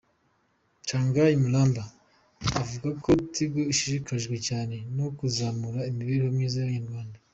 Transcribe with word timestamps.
Tongai 0.87 1.33
Maramba 1.43 1.83
avuga 2.61 2.89
ko 3.03 3.09
Tigo 3.33 3.61
ishishikajwe 3.73 4.35
cyane 4.47 4.75
no 4.97 5.07
kuzamura 5.17 5.79
imibereho 5.89 6.29
myiza 6.37 6.59
mu 6.61 6.65
banyarwanda. 6.69 7.17